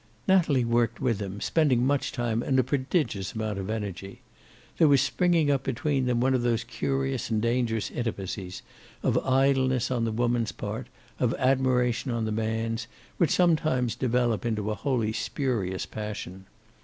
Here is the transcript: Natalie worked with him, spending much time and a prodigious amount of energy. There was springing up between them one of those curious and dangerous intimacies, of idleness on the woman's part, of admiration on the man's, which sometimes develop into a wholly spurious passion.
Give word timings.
Natalie 0.27 0.65
worked 0.65 0.99
with 0.99 1.19
him, 1.21 1.39
spending 1.41 1.85
much 1.85 2.11
time 2.11 2.41
and 2.41 2.57
a 2.57 2.63
prodigious 2.63 3.33
amount 3.35 3.59
of 3.59 3.69
energy. 3.69 4.21
There 4.79 4.87
was 4.87 4.99
springing 4.99 5.51
up 5.51 5.61
between 5.61 6.07
them 6.07 6.19
one 6.19 6.33
of 6.33 6.41
those 6.41 6.63
curious 6.63 7.29
and 7.29 7.39
dangerous 7.39 7.91
intimacies, 7.91 8.63
of 9.03 9.15
idleness 9.23 9.91
on 9.91 10.05
the 10.05 10.11
woman's 10.11 10.53
part, 10.53 10.87
of 11.19 11.35
admiration 11.37 12.09
on 12.09 12.25
the 12.25 12.31
man's, 12.31 12.87
which 13.17 13.29
sometimes 13.29 13.93
develop 13.95 14.43
into 14.43 14.71
a 14.71 14.73
wholly 14.73 15.13
spurious 15.13 15.85
passion. 15.85 16.47